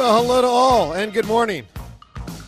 Well, 0.00 0.22
hello 0.22 0.40
to 0.40 0.46
all, 0.46 0.92
and 0.94 1.12
good 1.12 1.26
morning. 1.26 1.66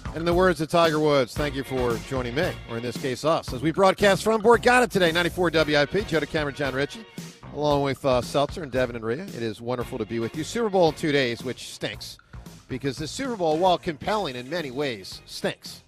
And 0.06 0.16
in 0.16 0.24
the 0.24 0.32
words 0.32 0.62
of 0.62 0.70
Tiger 0.70 0.98
Woods, 0.98 1.34
thank 1.34 1.54
you 1.54 1.62
for 1.62 1.98
joining 2.08 2.34
me, 2.34 2.50
or 2.70 2.78
in 2.78 2.82
this 2.82 2.96
case, 2.96 3.26
us, 3.26 3.52
as 3.52 3.60
we 3.60 3.72
broadcast 3.72 4.24
from 4.24 4.40
Borgata 4.40 4.88
today, 4.88 5.12
94 5.12 5.50
WIP, 5.50 6.08
Joe 6.08 6.20
DeCamara, 6.20 6.54
John 6.54 6.74
Ritchie, 6.74 7.04
along 7.52 7.82
with 7.82 8.02
uh, 8.06 8.22
Seltzer 8.22 8.62
and 8.62 8.72
Devin 8.72 8.96
and 8.96 9.04
Rhea. 9.04 9.24
It 9.24 9.42
is 9.42 9.60
wonderful 9.60 9.98
to 9.98 10.06
be 10.06 10.18
with 10.18 10.34
you. 10.34 10.44
Super 10.44 10.70
Bowl 10.70 10.88
in 10.88 10.94
two 10.94 11.12
days, 11.12 11.44
which 11.44 11.74
stinks, 11.74 12.16
because 12.68 12.96
the 12.96 13.06
Super 13.06 13.36
Bowl, 13.36 13.58
while 13.58 13.76
compelling 13.76 14.34
in 14.34 14.48
many 14.48 14.70
ways, 14.70 15.20
stinks. 15.26 15.82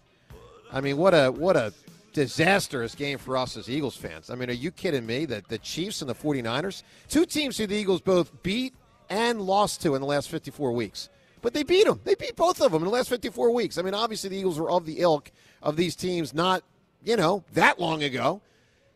I 0.71 0.83
mean, 0.83 0.99
what 0.99 1.15
a 1.15 1.31
what 1.31 1.57
a 1.57 1.73
disastrous 2.13 2.95
game 2.95 3.17
for 3.17 3.39
us 3.39 3.57
as 3.57 3.71
Eagles 3.71 3.97
fans. 3.97 4.29
I 4.29 4.35
mean, 4.35 4.51
are 4.51 4.53
you 4.53 4.71
kidding 4.71 5.07
me? 5.07 5.25
That 5.25 5.49
the 5.49 5.57
Chiefs 5.57 6.03
and 6.03 6.11
the 6.11 6.15
49ers, 6.15 6.83
two 7.09 7.25
teams 7.25 7.57
who 7.57 7.67
the 7.67 7.75
Eagles 7.75 8.03
both 8.03 8.43
beat 8.43 8.75
and 9.09 9.41
lost 9.41 9.81
to 9.81 9.95
in 9.95 10.03
the 10.03 10.07
last 10.07 10.29
54 10.29 10.71
weeks. 10.73 11.09
But 11.45 11.53
they 11.53 11.63
beat 11.63 11.85
them. 11.85 12.01
They 12.05 12.15
beat 12.15 12.37
both 12.37 12.63
of 12.63 12.73
them 12.73 12.81
in 12.81 12.87
the 12.87 12.91
last 12.91 13.11
54 13.11 13.51
weeks. 13.51 13.77
I 13.77 13.83
mean, 13.83 13.93
obviously 13.93 14.31
the 14.31 14.39
Eagles 14.39 14.59
were 14.59 14.71
of 14.71 14.87
the 14.87 15.01
ilk 15.01 15.31
of 15.63 15.77
these 15.77 15.95
teams 15.95 16.33
not, 16.33 16.65
you 17.03 17.17
know, 17.17 17.45
that 17.53 17.79
long 17.79 18.03
ago. 18.03 18.41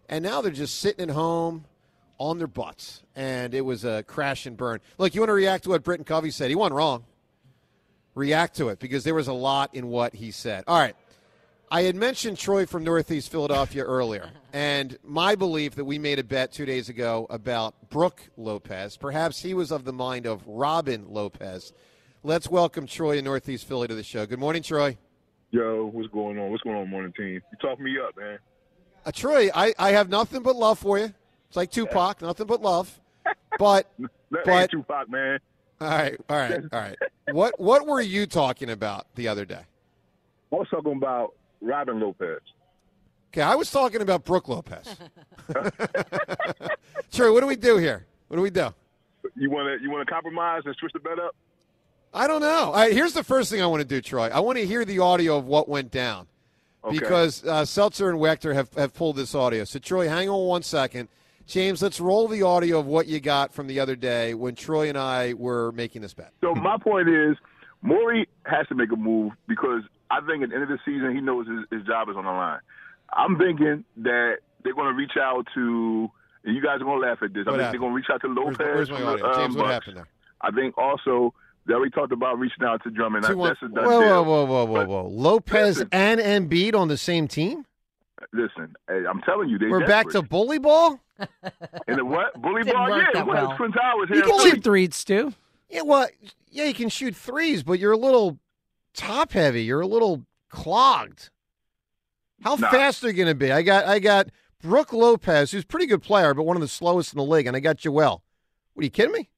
And 0.08 0.24
now 0.24 0.40
they're 0.40 0.50
just 0.50 0.80
sitting 0.80 1.10
at 1.10 1.14
home 1.14 1.66
on 2.16 2.38
their 2.38 2.46
butts. 2.46 3.02
And 3.14 3.52
it 3.52 3.60
was 3.60 3.84
a 3.84 4.02
crash 4.04 4.46
and 4.46 4.56
burn. 4.56 4.80
Look, 4.96 5.14
you 5.14 5.20
want 5.20 5.28
to 5.28 5.34
react 5.34 5.64
to 5.64 5.68
what 5.68 5.82
Britton 5.82 6.06
Covey 6.06 6.30
said? 6.30 6.48
He 6.48 6.56
wasn't 6.56 6.76
wrong. 6.76 7.04
React 8.14 8.56
to 8.56 8.68
it 8.70 8.78
because 8.78 9.04
there 9.04 9.14
was 9.14 9.28
a 9.28 9.34
lot 9.34 9.74
in 9.74 9.88
what 9.88 10.14
he 10.14 10.30
said. 10.30 10.64
All 10.66 10.78
right. 10.78 10.96
I 11.70 11.82
had 11.82 11.96
mentioned 11.96 12.38
Troy 12.38 12.64
from 12.64 12.82
Northeast 12.82 13.30
Philadelphia 13.30 13.84
earlier, 13.84 14.30
and 14.54 14.96
my 15.04 15.34
belief 15.34 15.74
that 15.74 15.84
we 15.84 15.98
made 15.98 16.18
a 16.18 16.24
bet 16.24 16.50
two 16.50 16.64
days 16.64 16.88
ago 16.88 17.26
about 17.28 17.90
Brook 17.90 18.22
Lopez. 18.38 18.96
Perhaps 18.96 19.42
he 19.42 19.52
was 19.52 19.70
of 19.70 19.84
the 19.84 19.92
mind 19.92 20.24
of 20.24 20.42
Robin 20.46 21.04
Lopez. 21.10 21.74
Let's 22.24 22.48
welcome 22.48 22.86
Troy 22.86 23.18
in 23.18 23.24
Northeast 23.24 23.66
Philly 23.66 23.88
to 23.88 23.94
the 23.94 24.02
show. 24.02 24.26
Good 24.26 24.40
morning, 24.40 24.62
Troy. 24.62 24.96
Yo, 25.50 25.86
what's 25.92 26.08
going 26.08 26.38
on? 26.38 26.50
What's 26.50 26.62
going 26.62 26.76
on, 26.76 26.90
morning 26.90 27.12
team? 27.16 27.34
You 27.34 27.58
talk 27.60 27.78
me 27.80 27.96
up, 27.98 28.16
man. 28.16 28.38
Uh, 29.06 29.12
Troy, 29.12 29.48
I, 29.54 29.72
I 29.78 29.92
have 29.92 30.08
nothing 30.08 30.42
but 30.42 30.56
love 30.56 30.78
for 30.78 30.98
you. 30.98 31.12
It's 31.46 31.56
like 31.56 31.70
Tupac, 31.70 32.20
nothing 32.20 32.46
but 32.46 32.60
love. 32.60 33.00
But 33.58 33.90
That 34.30 34.44
but 34.44 34.70
Tupac, 34.70 35.08
man. 35.08 35.38
all 35.80 35.88
right, 35.88 36.20
all 36.28 36.36
right, 36.36 36.60
all 36.72 36.80
right. 36.80 36.96
What 37.32 37.60
what 37.60 37.86
were 37.86 38.00
you 38.00 38.24
talking 38.26 38.70
about 38.70 39.06
the 39.14 39.28
other 39.28 39.44
day? 39.44 39.60
I 40.50 40.56
was 40.56 40.66
talking 40.70 40.94
about 40.94 41.34
Robin 41.60 42.00
Lopez. 42.00 42.40
Okay, 43.30 43.42
I 43.42 43.54
was 43.54 43.70
talking 43.70 44.00
about 44.00 44.24
Brook 44.24 44.48
Lopez. 44.48 44.96
Troy, 47.12 47.32
what 47.34 47.40
do 47.40 47.46
we 47.46 47.56
do 47.56 47.76
here? 47.76 48.06
What 48.28 48.36
do 48.38 48.42
we 48.42 48.48
do? 48.48 48.74
You 49.36 49.50
want 49.50 49.78
to 49.78 49.82
you 49.84 49.90
want 49.90 50.06
to 50.06 50.12
compromise 50.12 50.62
and 50.64 50.74
switch 50.76 50.92
the 50.94 51.00
bet 51.00 51.18
up? 51.18 51.36
I 52.12 52.26
don't 52.26 52.40
know. 52.40 52.72
Right, 52.72 52.92
here's 52.92 53.12
the 53.12 53.24
first 53.24 53.50
thing 53.50 53.62
I 53.62 53.66
want 53.66 53.80
to 53.82 53.86
do, 53.88 54.00
Troy. 54.00 54.28
I 54.28 54.40
want 54.40 54.58
to 54.58 54.66
hear 54.66 54.84
the 54.84 54.98
audio 55.00 55.36
of 55.36 55.44
what 55.46 55.68
went 55.68 55.90
down 55.90 56.26
Okay. 56.84 56.98
because 56.98 57.44
uh, 57.44 57.64
Seltzer 57.64 58.08
and 58.08 58.18
Wechter 58.18 58.54
have, 58.54 58.72
have 58.74 58.94
pulled 58.94 59.16
this 59.16 59.34
audio. 59.34 59.64
So, 59.64 59.78
Troy, 59.78 60.08
hang 60.08 60.28
on 60.28 60.46
one 60.46 60.62
second. 60.62 61.08
James, 61.46 61.82
let's 61.82 61.98
roll 62.00 62.28
the 62.28 62.42
audio 62.42 62.78
of 62.78 62.86
what 62.86 63.06
you 63.06 63.20
got 63.20 63.52
from 63.54 63.66
the 63.66 63.80
other 63.80 63.96
day 63.96 64.34
when 64.34 64.54
Troy 64.54 64.88
and 64.88 64.98
I 64.98 65.32
were 65.34 65.72
making 65.72 66.02
this 66.02 66.12
bet. 66.14 66.32
So 66.42 66.54
my 66.54 66.76
point 66.78 67.08
is, 67.08 67.36
Morey 67.82 68.28
has 68.44 68.66
to 68.68 68.74
make 68.74 68.92
a 68.92 68.96
move 68.96 69.32
because 69.46 69.82
I 70.10 70.20
think 70.20 70.42
at 70.42 70.50
the 70.50 70.54
end 70.56 70.64
of 70.64 70.68
the 70.68 70.78
season 70.84 71.14
he 71.14 71.20
knows 71.20 71.46
his, 71.46 71.60
his 71.70 71.86
job 71.86 72.08
is 72.10 72.16
on 72.16 72.24
the 72.24 72.30
line. 72.30 72.60
I'm 73.12 73.38
thinking 73.38 73.84
that 73.98 74.38
they're 74.62 74.74
going 74.74 74.88
to 74.88 74.94
reach 74.94 75.16
out 75.18 75.46
to, 75.54 76.10
and 76.44 76.54
you 76.54 76.62
guys 76.62 76.80
are 76.80 76.84
going 76.84 77.00
to 77.00 77.06
laugh 77.08 77.18
at 77.22 77.32
this. 77.32 77.46
I 77.46 77.50
think 77.52 77.62
happened? 77.62 77.72
they're 77.72 77.80
going 77.80 77.92
to 77.92 77.96
reach 77.96 78.10
out 78.12 78.20
to 78.20 78.28
Lopez. 78.28 78.56
the- 78.58 78.64
where's 78.64 78.90
my 78.90 79.02
audio? 79.02 79.34
James, 79.34 79.54
um, 79.56 79.62
what 79.62 79.70
happened 79.70 79.96
there? 79.96 80.08
I 80.42 80.50
think 80.50 80.76
also 80.76 81.32
they 81.68 81.74
already 81.74 81.90
talked 81.92 82.12
about 82.12 82.38
reaching 82.38 82.64
out 82.64 82.82
to 82.82 82.90
Drummond. 82.90 83.24
Two, 83.26 83.36
one- 83.36 83.50
That's 83.50 83.62
a 83.62 83.68
done 83.68 83.84
whoa, 83.84 84.00
deal. 84.00 84.24
whoa, 84.24 84.44
whoa, 84.44 84.64
whoa, 84.64 84.64
whoa, 84.64 84.74
But 84.74 84.88
whoa. 84.88 85.06
Lopez 85.08 85.76
listen. 85.78 85.88
and 85.92 86.18
Embiid 86.20 86.74
on 86.74 86.88
the 86.88 86.96
same 86.96 87.28
team? 87.28 87.64
Listen, 88.32 88.74
hey, 88.88 89.04
I'm 89.08 89.20
telling 89.20 89.48
you, 89.48 89.58
they 89.58 89.66
We're 89.68 89.86
back 89.86 90.08
to 90.10 90.22
bully 90.22 90.58
ball? 90.58 90.98
And 91.86 91.98
the 91.98 92.04
what? 92.04 92.34
Bully 92.42 92.62
Didn't 92.64 92.76
ball? 92.76 92.90
work 92.90 93.02
Yeah, 93.02 93.20
that 93.20 93.26
what 93.26 93.36
well. 93.36 93.56
Twin 93.56 93.70
Towers 93.72 94.08
You 94.10 94.16
here. 94.16 94.24
can 94.24 94.38
shoot 94.40 94.48
Philly. 94.50 94.60
threes, 94.60 94.96
Stu. 94.96 95.34
Yeah, 95.68 95.82
well, 95.82 96.08
yeah, 96.50 96.64
you 96.64 96.74
can 96.74 96.88
shoot 96.88 97.14
threes, 97.14 97.62
but 97.62 97.78
you're 97.78 97.92
a 97.92 97.96
little 97.98 98.38
top 98.94 99.32
heavy. 99.32 99.62
You're 99.62 99.80
a 99.82 99.86
little 99.86 100.24
clogged. 100.48 101.30
How 102.42 102.54
Nah. 102.56 102.70
fast 102.70 103.04
are 103.04 103.08
you 103.08 103.12
going 103.12 103.28
to 103.28 103.34
be? 103.34 103.50
I 103.52 103.62
got 103.62 103.84
I 103.86 103.98
got 103.98 104.28
Brook 104.62 104.92
Lopez, 104.92 105.50
who's 105.52 105.64
a 105.64 105.66
pretty 105.66 105.86
good 105.86 106.02
player, 106.02 106.34
but 106.34 106.44
one 106.44 106.56
of 106.56 106.60
the 106.62 106.68
slowest 106.68 107.12
in 107.12 107.18
the 107.18 107.24
league, 107.24 107.46
and 107.46 107.56
I 107.56 107.60
got 107.60 107.76
Joel. 107.76 108.22
What 108.74 108.82
are 108.82 108.84
you 108.84 108.90
kidding 108.90 109.12
me? 109.12 109.28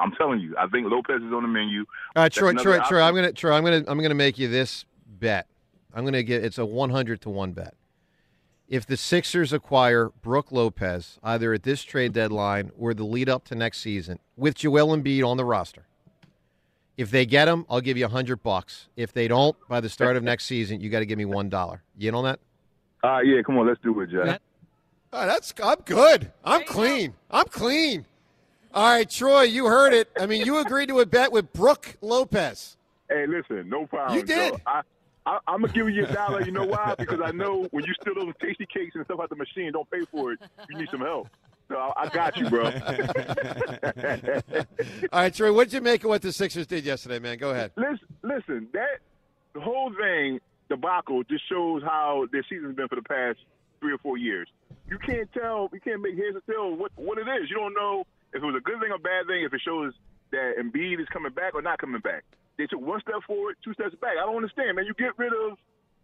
I'm 0.00 0.12
telling 0.12 0.40
you, 0.40 0.54
I 0.58 0.66
think 0.66 0.90
Lopez 0.90 1.22
is 1.22 1.32
on 1.32 1.42
the 1.42 1.48
menu. 1.48 1.84
All 2.16 2.22
right, 2.22 2.32
Troy, 2.32 2.52
That's 2.52 2.62
Troy, 2.62 2.78
Troy. 2.88 3.02
I'm 3.02 3.14
gonna, 3.14 3.32
Troy. 3.32 3.52
I'm 3.52 3.64
gonna, 3.64 3.84
I'm 3.86 4.00
gonna 4.00 4.14
make 4.14 4.38
you 4.38 4.48
this 4.48 4.84
bet. 5.06 5.46
I'm 5.94 6.04
gonna 6.04 6.22
get. 6.22 6.44
It's 6.44 6.58
a 6.58 6.66
100 6.66 7.20
to 7.22 7.30
one 7.30 7.52
bet. 7.52 7.74
If 8.68 8.86
the 8.86 8.96
Sixers 8.96 9.52
acquire 9.52 10.10
Brook 10.22 10.52
Lopez 10.52 11.18
either 11.24 11.52
at 11.52 11.64
this 11.64 11.82
trade 11.82 12.12
deadline 12.12 12.70
or 12.78 12.94
the 12.94 13.04
lead 13.04 13.28
up 13.28 13.44
to 13.46 13.56
next 13.56 13.80
season 13.80 14.20
with 14.36 14.54
Joel 14.54 14.96
Embiid 14.96 15.26
on 15.26 15.36
the 15.36 15.44
roster, 15.44 15.86
if 16.96 17.10
they 17.10 17.26
get 17.26 17.48
him, 17.48 17.66
I'll 17.68 17.80
give 17.80 17.96
you 17.96 18.04
a 18.04 18.08
hundred 18.08 18.42
bucks. 18.42 18.88
If 18.94 19.12
they 19.12 19.26
don't, 19.26 19.56
by 19.68 19.80
the 19.80 19.88
start 19.88 20.16
of 20.16 20.22
next 20.22 20.44
season, 20.44 20.80
you 20.80 20.88
got 20.88 21.00
to 21.00 21.06
give 21.06 21.18
me 21.18 21.24
one 21.24 21.48
dollar. 21.48 21.82
You 21.96 22.10
in 22.10 22.14
on 22.14 22.24
that? 22.24 22.40
Uh, 23.02 23.20
yeah, 23.20 23.42
come 23.42 23.58
on, 23.58 23.66
let's 23.66 23.80
do 23.82 23.98
it, 24.00 24.10
Jack. 24.10 24.26
Yeah. 24.26 24.38
Oh, 25.12 25.26
that's 25.26 25.52
I'm 25.62 25.78
good. 25.84 26.30
I'm 26.44 26.64
clean. 26.64 27.14
I'm 27.30 27.46
clean. 27.46 28.06
All 28.72 28.88
right, 28.88 29.10
Troy, 29.10 29.42
you 29.42 29.66
heard 29.66 29.92
it. 29.92 30.08
I 30.18 30.26
mean, 30.26 30.46
you 30.46 30.58
agreed 30.58 30.90
to 30.90 31.00
a 31.00 31.06
bet 31.06 31.32
with 31.32 31.52
Brook 31.52 31.96
Lopez. 32.00 32.76
Hey, 33.08 33.26
listen, 33.26 33.68
no 33.68 33.86
problem. 33.86 34.16
You 34.16 34.24
did. 34.24 34.52
So 34.52 34.60
I, 34.64 34.82
I, 35.26 35.38
I'm 35.48 35.62
gonna 35.62 35.72
give 35.72 35.90
you 35.90 36.04
a 36.04 36.12
dollar. 36.12 36.42
You 36.42 36.52
know 36.52 36.66
why? 36.66 36.94
Because 36.96 37.18
I 37.24 37.32
know 37.32 37.66
when 37.72 37.84
you 37.84 37.92
steal 38.00 38.14
those 38.14 38.32
tasty 38.40 38.66
cakes 38.66 38.94
and 38.94 39.04
stuff 39.04 39.18
out 39.20 39.28
the 39.28 39.34
machine, 39.34 39.72
don't 39.72 39.90
pay 39.90 40.02
for 40.12 40.32
it. 40.32 40.38
You 40.68 40.78
need 40.78 40.88
some 40.90 41.00
help. 41.00 41.28
So 41.68 41.76
I, 41.76 42.02
I 42.02 42.08
got 42.08 42.36
you, 42.36 42.48
bro. 42.48 42.64
All 45.12 45.20
right, 45.20 45.34
Troy, 45.34 45.52
what 45.52 45.64
did 45.64 45.74
you 45.74 45.80
make 45.80 46.04
of 46.04 46.10
what 46.10 46.22
the 46.22 46.32
Sixers 46.32 46.68
did 46.68 46.84
yesterday, 46.84 47.18
man? 47.18 47.38
Go 47.38 47.50
ahead. 47.50 47.72
listen, 47.76 48.06
listen, 48.22 48.68
that 48.72 49.00
the 49.52 49.60
whole 49.60 49.92
thing 50.00 50.38
debacle 50.68 51.24
just 51.24 51.48
shows 51.48 51.82
how 51.82 52.28
their 52.30 52.44
season's 52.48 52.76
been 52.76 52.86
for 52.86 52.96
the 52.96 53.02
past 53.02 53.38
three 53.80 53.92
or 53.92 53.98
four 53.98 54.16
years. 54.16 54.46
You 54.88 54.98
can't 54.98 55.28
tell, 55.32 55.68
you 55.72 55.80
can't 55.80 56.00
make 56.00 56.16
heads 56.16 56.36
or 56.36 56.52
tails 56.52 56.78
what 56.78 56.92
what 56.94 57.18
it 57.18 57.26
is. 57.42 57.50
You 57.50 57.56
don't 57.56 57.74
know 57.74 58.04
if 58.32 58.42
it 58.42 58.46
was 58.46 58.54
a 58.56 58.60
good 58.60 58.80
thing 58.80 58.90
or 58.92 58.98
bad 58.98 59.26
thing. 59.26 59.44
If 59.44 59.52
it 59.54 59.60
shows 59.64 59.92
that 60.32 60.54
Embiid 60.60 61.00
is 61.00 61.08
coming 61.12 61.32
back 61.32 61.54
or 61.54 61.62
not 61.62 61.78
coming 61.78 62.00
back. 62.00 62.24
They 62.58 62.66
took 62.66 62.80
one 62.80 63.00
step 63.00 63.22
forward, 63.26 63.56
two 63.64 63.72
steps 63.74 63.94
back. 64.00 64.12
I 64.20 64.26
don't 64.26 64.36
understand, 64.36 64.76
man. 64.76 64.84
You 64.86 64.94
get 64.94 65.18
rid 65.18 65.32
of 65.32 65.58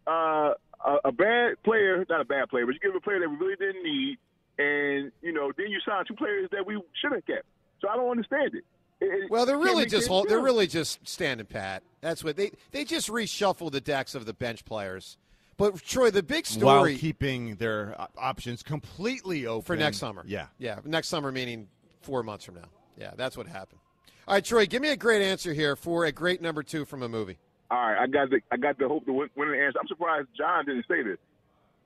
uh, 0.06 0.54
a, 0.84 1.08
a 1.08 1.12
bad 1.12 1.62
player, 1.64 2.04
not 2.08 2.20
a 2.20 2.24
bad 2.24 2.48
player, 2.48 2.64
but 2.66 2.72
you 2.74 2.80
give 2.80 2.94
a 2.94 3.00
player 3.00 3.20
that 3.20 3.28
we 3.28 3.36
really 3.36 3.56
didn't 3.56 3.82
need, 3.82 4.18
and 4.58 5.12
you 5.22 5.32
know, 5.32 5.52
then 5.56 5.66
you 5.68 5.78
sign 5.86 6.04
two 6.06 6.14
players 6.14 6.48
that 6.52 6.66
we 6.66 6.80
should 7.00 7.12
have 7.12 7.26
kept. 7.26 7.44
So 7.80 7.88
I 7.88 7.96
don't 7.96 8.10
understand 8.10 8.54
it. 8.54 8.64
It- 9.00 9.24
it 9.24 9.30
Well, 9.30 9.44
they're 9.44 9.58
really 9.58 9.84
just 9.84 10.04
sense. 10.04 10.06
hold, 10.06 10.28
they're 10.28 10.40
really 10.40 10.66
just 10.66 11.06
standing 11.06 11.44
pat. 11.46 11.82
That's 12.00 12.24
what 12.24 12.36
they 12.36 12.52
they 12.70 12.84
just 12.84 13.08
reshuffle 13.08 13.70
the 13.70 13.80
decks 13.80 14.14
of 14.14 14.24
the 14.24 14.32
bench 14.32 14.64
players. 14.64 15.18
But 15.58 15.82
Troy, 15.82 16.10
the 16.10 16.22
big 16.22 16.46
story 16.46 16.64
while 16.64 16.76
story 16.80 16.96
keeping 16.96 17.56
their 17.56 17.94
uh, 18.00 18.06
options 18.16 18.62
completely 18.62 19.46
open 19.46 19.62
for 19.66 19.76
next 19.76 19.98
summer. 19.98 20.22
Yeah. 20.26 20.46
yeah, 20.58 20.78
next 20.84 21.08
summer 21.08 21.30
meaning 21.32 21.68
four 22.06 22.22
months 22.22 22.44
from 22.44 22.54
now. 22.54 22.68
Yeah, 22.96 23.10
that's 23.16 23.36
what 23.36 23.46
happened. 23.48 23.80
All 24.28 24.34
right, 24.34 24.44
Troy, 24.44 24.64
give 24.66 24.80
me 24.80 24.90
a 24.90 24.96
great 24.96 25.22
answer 25.22 25.52
here 25.52 25.76
for 25.76 26.04
a 26.06 26.12
great 26.12 26.40
number 26.40 26.62
two 26.62 26.84
from 26.84 27.02
a 27.02 27.08
movie. 27.08 27.36
All 27.70 27.76
right, 27.78 27.98
I 28.00 28.06
got 28.06 28.30
the 28.30 28.40
I 28.52 28.56
got 28.56 28.78
the 28.78 28.86
hope 28.88 29.04
to 29.06 29.12
win- 29.12 29.28
the 29.36 29.42
answer. 29.64 29.78
I'm 29.80 29.88
surprised 29.88 30.28
John 30.36 30.64
didn't 30.66 30.86
say 30.88 31.02
this. 31.02 31.18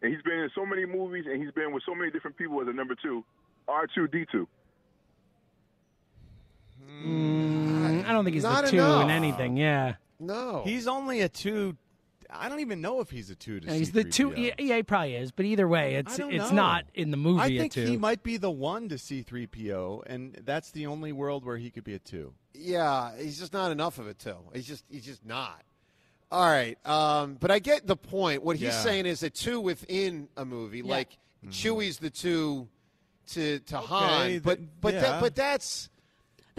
And 0.02 0.12
he's 0.12 0.22
been 0.22 0.38
in 0.38 0.50
so 0.54 0.64
many 0.64 0.84
movies, 0.86 1.24
and 1.26 1.42
he's 1.42 1.52
been 1.52 1.72
with 1.72 1.82
so 1.86 1.94
many 1.94 2.10
different 2.10 2.36
people 2.36 2.60
as 2.62 2.68
a 2.68 2.72
number 2.72 2.94
two. 3.02 3.24
R 3.66 3.86
two 3.94 4.06
D 4.08 4.24
two. 4.30 4.46
Mm, 7.04 8.04
I 8.06 8.12
don't 8.12 8.24
think 8.24 8.34
he's 8.34 8.42
Not 8.42 8.64
the 8.64 8.70
two 8.70 8.76
enough. 8.78 9.04
in 9.04 9.10
anything. 9.10 9.56
Yeah, 9.56 9.94
No, 10.18 10.62
He's 10.64 10.86
only 10.86 11.20
a 11.22 11.28
two. 11.28 11.76
I 12.32 12.48
don't 12.48 12.60
even 12.60 12.80
know 12.80 13.00
if 13.00 13.10
he's 13.10 13.30
a 13.30 13.34
two 13.34 13.60
to 13.60 13.66
Yeah, 13.66 13.74
he's 13.74 13.92
the 13.92 14.04
two. 14.04 14.30
C3PO. 14.30 14.38
Yeah, 14.38 14.54
yeah, 14.58 14.76
he 14.76 14.82
probably 14.82 15.14
is. 15.16 15.30
But 15.32 15.46
either 15.46 15.66
way, 15.68 15.94
it's 15.96 16.16
don't 16.16 16.32
it's 16.32 16.50
know. 16.50 16.56
not 16.56 16.84
in 16.94 17.10
the 17.10 17.16
movie. 17.16 17.40
I 17.40 17.58
think 17.58 17.72
two. 17.72 17.84
he 17.86 17.96
might 17.96 18.22
be 18.22 18.36
the 18.36 18.50
one 18.50 18.88
to 18.88 18.96
C3PO, 18.96 20.02
and 20.06 20.40
that's 20.44 20.70
the 20.70 20.86
only 20.86 21.12
world 21.12 21.44
where 21.44 21.56
he 21.56 21.70
could 21.70 21.84
be 21.84 21.94
a 21.94 21.98
two. 21.98 22.32
Yeah, 22.54 23.12
he's 23.16 23.38
just 23.38 23.52
not 23.52 23.70
enough 23.70 23.98
of 23.98 24.06
a 24.06 24.14
two. 24.14 24.36
He's 24.54 24.66
just 24.66 24.84
he's 24.90 25.04
just 25.04 25.24
not. 25.24 25.62
All 26.32 26.46
right, 26.48 26.78
um, 26.86 27.36
but 27.40 27.50
I 27.50 27.58
get 27.58 27.86
the 27.86 27.96
point. 27.96 28.42
What 28.44 28.56
he's 28.56 28.66
Yeah. 28.68 28.82
saying 28.82 29.06
is 29.06 29.22
a 29.22 29.30
two 29.30 29.60
within 29.60 30.28
a 30.36 30.44
movie, 30.44 30.82
like 30.82 31.16
Chewie's 31.50 31.98
the 31.98 32.10
two 32.10 32.68
to 33.32 33.58
to 33.60 33.78
Han. 33.78 34.38
But 34.40 34.80
but 34.80 34.94
yeah. 34.94 35.00
that, 35.00 35.20
but 35.20 35.34
that's 35.34 35.88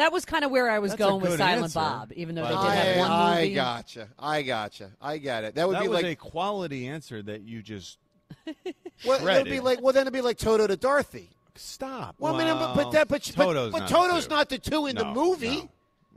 That 0.02 0.12
was 0.12 0.26
kind 0.26 0.44
of 0.44 0.50
where 0.50 0.70
I 0.70 0.80
was 0.80 0.92
That's 0.92 1.00
going 1.00 1.22
with 1.22 1.38
Silent 1.38 1.64
answer, 1.64 1.80
Bob, 1.80 2.12
even 2.16 2.34
though 2.34 2.44
they 2.44 2.54
but- 2.54 2.64
did 2.64 2.74
have 2.74 2.96
I, 2.96 3.00
one 3.00 3.12
I 3.12 3.36
movie. 3.36 3.52
I 3.52 3.54
gotcha. 3.54 4.08
I 4.18 4.42
gotcha. 4.42 4.92
I 5.00 5.18
got 5.20 5.44
it. 5.44 5.56
That 5.56 5.68
would 5.68 5.76
that 5.78 5.84
be 5.84 5.88
was 5.90 6.02
like 6.02 6.12
a 6.12 6.16
quality 6.16 6.88
answer 6.88 7.22
that 7.22 7.42
you 7.42 7.62
just 7.62 8.00
well, 9.06 9.20
that 9.20 9.44
would 9.44 9.52
be 9.52 9.60
like 9.60 9.80
well 9.82 9.94
then 9.94 10.02
it'd 10.02 10.14
be 10.14 10.22
like 10.22 10.38
Toto 10.38 10.66
to 10.66 10.76
Dorothy. 10.76 11.30
stop. 11.56 12.16
Well, 12.18 12.36
I 12.36 12.46
mean, 12.46 12.54
but, 12.54 12.74
but 12.76 12.92
that 12.92 13.08
but 13.08 13.32
but, 13.36 13.46
Toto's 13.46 13.72
but 13.72 13.80
not 13.80 13.90
Toto's 13.90 14.24
the 14.24 14.30
two. 14.30 14.36
not 14.36 14.50
the 14.50 14.58
two 14.58 14.88
in 14.88 14.96
the 14.96 15.06
movie. 15.06 15.58
no. 15.58 15.70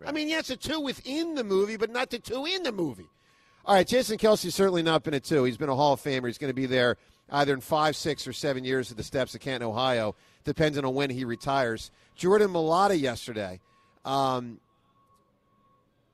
I 0.07 0.13
mean, 0.13 0.29
yes, 0.29 0.49
a 0.51 0.57
two 0.57 0.81
within 0.81 1.35
the 1.35 1.45
movie, 1.45 1.77
but 1.77 1.91
not 1.91 2.09
the 2.11 2.19
two 2.19 2.47
in 2.47 2.63
the 2.63 2.73
movie. 2.73 3.09
All 3.67 3.75
right, 3.75 3.87
Jason 3.87 4.17
Kelce's 4.19 4.55
certainly 4.55 4.83
not 4.83 5.03
been 5.05 5.15
a 5.15 5.21
two. 5.21 5.45
He's 5.45 5.57
been 5.57 5.69
a 5.71 5.77
Hall 5.77 5.95
of 5.95 6.01
Famer. 6.03 6.27
He's 6.27 6.39
going 6.39 6.51
to 6.51 6.55
be 6.55 6.67
there 6.67 6.97
either 7.31 7.53
in 7.55 7.61
five, 7.61 7.97
six, 7.97 8.27
or 8.27 8.33
seven 8.33 8.65
years 8.65 8.91
at 8.91 8.97
the 8.97 9.03
steps 9.03 9.35
of 9.35 9.41
Canton, 9.41 9.69
Ohio, 9.69 10.15
depending 10.45 10.85
on 10.85 10.95
when 10.95 11.11
he 11.11 11.25
retires. 11.25 11.91
Jordan 12.15 12.51
Mailata 12.51 12.99
yesterday. 12.99 13.61
Um, 14.05 14.61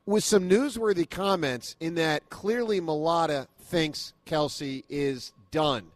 with 0.06 0.24
some 0.24 0.48
newsworthy 0.48 1.08
comments 1.08 1.76
in 1.80 1.94
that 1.96 2.28
clearly 2.30 2.80
Mailata 2.80 3.46
thinks 3.62 4.12
Kelce 4.26 4.82
is 4.88 5.32
done, 5.50 5.86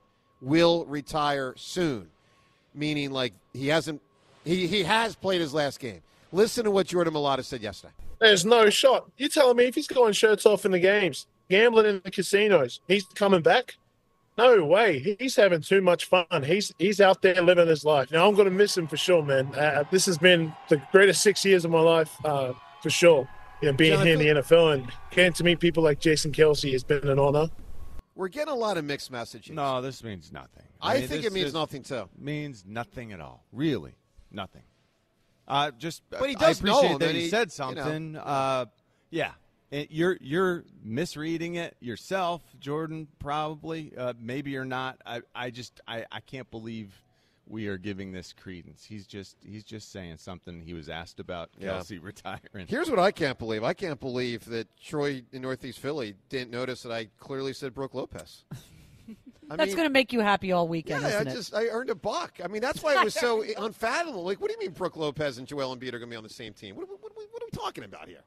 will 0.41 0.85
retire 0.87 1.55
soon, 1.57 2.09
meaning 2.75 3.11
like 3.11 3.33
he 3.53 3.69
hasn't, 3.69 4.01
he, 4.45 4.67
he 4.67 4.85
has 4.85 5.17
played 5.17 5.41
his 5.41 5.53
last 5.53 5.81
game. 5.81 6.01
Listen 6.33 6.65
to 6.65 6.71
what 6.71 6.87
Jordan 6.87 7.15
Mailata 7.15 7.45
said 7.45 7.63
yesterday. 7.63 7.93
There's 8.21 8.45
no 8.45 8.71
shot. 8.71 9.11
You're 9.17 9.29
telling 9.29 9.57
me 9.57 9.65
if 9.65 9.75
he's 9.75 9.89
going 9.89 10.13
shirts 10.13 10.47
off 10.47 10.65
in 10.65 10.73
the 10.73 10.79
games, 10.79 11.27
gambling 11.51 11.87
in 11.87 12.01
the 12.05 12.11
casinos, 12.11 12.81
he's 12.87 13.05
coming 13.15 13.43
back? 13.43 13.77
No 14.37 14.65
way. 14.65 15.17
He's 15.19 15.37
having 15.37 15.61
too 15.61 15.81
much 15.81 16.07
fun. 16.07 16.27
He's 16.45 16.73
he's 16.79 17.01
out 17.01 17.23
there 17.23 17.41
living 17.41 17.69
his 17.69 17.85
life. 17.85 18.11
Now 18.11 18.27
I'm 18.29 18.35
going 18.35 18.47
to 18.49 18.51
miss 18.51 18.77
him 18.77 18.87
for 18.89 18.97
sure, 18.97 19.23
man. 19.23 19.55
Uh, 19.55 19.85
this 19.91 20.07
has 20.07 20.19
been 20.19 20.53
the 20.69 20.83
greatest 20.91 21.23
six 21.23 21.45
years 21.45 21.65
of 21.65 21.71
my 21.71 21.81
life 21.81 22.13
uh, 22.25 22.53
for 22.83 22.91
sure. 22.91 23.29
You 23.63 23.71
know, 23.71 23.77
being 23.77 23.95
John, 23.95 24.07
here 24.07 24.15
in 24.15 24.37
the 24.37 24.43
NFL 24.43 24.75
and 24.75 24.93
getting 25.11 25.33
to 25.35 25.45
meet 25.45 25.61
people 25.61 25.83
like 25.83 26.01
Jason 26.01 26.33
Kelce 26.33 26.73
has 26.73 26.83
been 26.83 27.09
an 27.09 27.19
honor. 27.19 27.49
We're 28.17 28.29
getting 28.29 28.53
a 28.53 28.57
lot 28.57 28.77
of 28.77 28.85
mixed 28.85 29.11
messages. 29.11 29.55
No, 29.55 29.81
this 29.81 30.03
means 30.03 30.33
nothing. 30.33 30.65
I 30.83 30.99
mean, 30.99 31.09
think 31.09 31.23
this 31.23 31.33
it 31.33 31.35
means 31.35 31.55
nothing 31.55 31.83
too. 31.83 32.09
Means 32.19 32.65
nothing 32.67 33.13
at 33.13 33.21
all. 33.21 33.45
Really, 33.53 33.95
nothing. 34.33 34.63
Uh, 35.47 35.71
just, 35.79 36.03
But 36.11 36.29
he 36.29 36.37
I 36.37 36.39
does 36.39 36.63
know 36.63 36.79
appreciate 36.79 36.93
him, 36.93 36.99
that 36.99 37.09
and 37.09 37.17
he, 37.17 37.23
he- 37.25 37.29
said 37.29 37.53
you 37.57 37.75
know. 37.75 37.83
something. 37.83 38.17
Uh, 38.17 38.67
yeah, 39.11 39.33
It- 39.75 39.91
you're 39.91 40.17
you're 40.21 40.65
misreading 40.83 41.57
it 41.57 41.77
yourself, 41.81 42.43
Jordan. 42.61 43.09
Probably, 43.19 43.93
uh, 43.97 44.15
maybe 44.21 44.51
you're 44.53 44.65
not. 44.65 44.99
I, 45.05 45.23
I 45.35 45.51
just 45.51 45.81
I, 45.89 46.05
I 46.13 46.21
can't 46.21 46.51
believe 46.51 47.01
we 47.47 47.67
are 47.67 47.77
giving 47.77 48.13
this 48.13 48.33
credence. 48.33 48.85
He's 48.85 49.07
just 49.07 49.37
he's 49.45 49.65
just 49.65 49.91
saying 49.93 50.17
something 50.19 50.61
he 50.63 50.75
was 50.75 50.89
asked 50.89 51.21
about 51.21 51.51
Yeah. 51.59 51.71
Kelce 51.73 52.03
retiring. 52.03 52.67
Here's 52.69 52.89
what 52.89 52.99
I 52.99 53.11
can't 53.11 53.39
believe. 53.39 53.65
I 53.65 53.75
can't 53.75 54.01
believe 54.01 54.45
that 54.47 54.69
Troy 54.81 55.23
in 55.33 55.43
Northeast 55.43 55.79
Philly 55.81 56.15
didn't 56.29 56.51
notice 56.51 56.83
that 56.85 56.93
I 56.93 57.09
clearly 57.19 57.53
said 57.53 57.75
Brook 57.75 57.95
Lopez. 57.95 58.45
I 59.51 59.57
That's 59.57 59.75
going 59.75 59.87
to 59.87 59.93
make 59.93 60.15
you 60.15 60.21
happy 60.21 60.53
all 60.53 60.67
weekend, 60.67 61.03
Yeah, 61.03 61.09
I 61.09 61.11
isn't 61.17 61.29
it? 61.29 61.35
just 61.35 61.55
I 61.55 61.67
earned 61.67 61.91
a 61.91 61.95
buck. 61.95 62.41
I 62.43 62.49
mean, 62.49 62.63
that's 62.63 62.83
why 62.83 62.95
it 62.99 63.05
was 63.05 63.13
so 63.13 63.45
unfathomable. 63.59 64.25
Like, 64.25 64.41
what 64.41 64.49
do 64.49 64.55
you 64.55 64.61
mean 64.61 64.71
Brook 64.71 64.97
Lopez 64.97 65.37
and 65.37 65.47
Joel 65.47 65.77
Embiid 65.77 65.89
are 65.93 65.99
going 65.99 66.09
to 66.09 66.15
be 66.15 66.17
on 66.17 66.23
the 66.23 66.31
same 66.31 66.55
team? 66.55 66.77
What, 66.77 66.89
what, 66.89 67.03
what, 67.03 67.13
what 67.15 67.43
are 67.43 67.47
we 67.53 67.59
talking 67.59 67.85
about 67.85 68.09
here? 68.09 68.21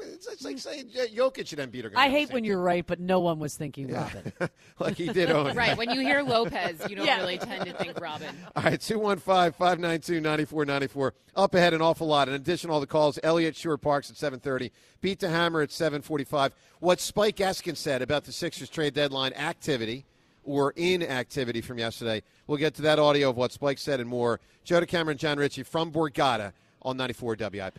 It's, 0.00 0.26
it's 0.26 0.44
like 0.44 0.58
saying 0.58 0.90
Jokic 0.90 1.58
and 1.58 1.72
Embiid 1.72 1.80
are 1.80 1.90
going 1.90 1.92
to 1.92 1.98
I 1.98 2.08
hate 2.08 2.32
when 2.32 2.44
you're 2.44 2.60
right, 2.60 2.86
but 2.86 3.00
no 3.00 3.20
one 3.20 3.38
was 3.38 3.56
thinking 3.56 3.92
Robin. 3.92 4.32
like 4.78 4.96
he 4.96 5.08
did 5.08 5.30
own. 5.30 5.54
Right. 5.62 5.76
When 5.76 5.90
you 5.90 6.00
hear 6.00 6.22
Lopez, 6.22 6.80
you 6.88 6.96
don't 6.96 7.06
Yeah. 7.06 7.18
really 7.18 7.38
tend 7.38 7.66
to 7.66 7.72
think 7.74 8.00
Robin. 8.00 8.34
All 8.56 8.62
right, 8.62 8.80
215 8.80 9.52
592 9.52 10.20
9494. 10.20 11.14
Up 11.36 11.54
ahead 11.54 11.74
an 11.74 11.82
awful 11.82 12.06
lot. 12.06 12.28
In 12.28 12.34
addition 12.34 12.68
to 12.68 12.74
all 12.74 12.80
the 12.80 12.86
calls, 12.86 13.18
Elliott 13.22 13.56
Shorr-Parks 13.56 14.10
at 14.10 14.16
730. 14.16 14.70
Beat 15.00 15.18
the 15.20 15.28
Hammer 15.28 15.60
at 15.62 15.70
745. 15.72 16.52
What 16.80 17.00
Spike 17.00 17.36
Eskin 17.36 17.76
said 17.76 18.02
about 18.02 18.24
the 18.24 18.32
Sixers 18.32 18.68
trade 18.68 18.94
deadline 18.94 19.32
activity 19.34 20.04
or 20.44 20.72
inactivity 20.76 21.60
from 21.60 21.78
yesterday. 21.78 22.22
We'll 22.46 22.58
get 22.58 22.74
to 22.74 22.82
that 22.82 22.98
audio 22.98 23.30
of 23.30 23.36
what 23.36 23.52
Spike 23.52 23.78
said 23.78 24.00
and 24.00 24.08
more. 24.08 24.40
Joe 24.64 24.80
DeCamara 24.80 25.12
and 25.12 25.20
John 25.20 25.38
Ritchie 25.38 25.62
from 25.62 25.92
Borgata 25.92 26.52
on 26.82 26.96
94 26.96 27.36
WIP. 27.38 27.78